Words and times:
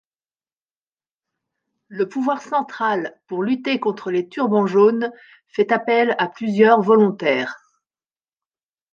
Le 1.89 2.09
pouvoir 2.09 2.41
central, 2.41 3.21
pour 3.27 3.43
lutter 3.43 3.79
contre 3.79 4.09
les 4.09 4.27
Turbans 4.27 4.65
Jaunes, 4.65 5.11
fait 5.45 5.71
appel 5.71 6.15
à 6.17 6.27
plusieurs 6.27 6.81
volontaires. 6.81 7.61